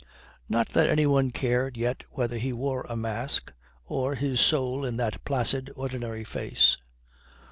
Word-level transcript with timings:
Not 0.49 0.69
that 0.69 0.89
anyone 0.89 1.29
cared 1.29 1.77
yet 1.77 2.05
whether 2.09 2.39
he 2.39 2.51
wore 2.53 2.87
a 2.89 2.95
mask 2.95 3.53
or 3.85 4.15
his 4.15 4.41
soul 4.41 4.83
in 4.83 4.97
that 4.97 5.23
placid, 5.25 5.69
ordinary 5.75 6.23
face. 6.23 6.75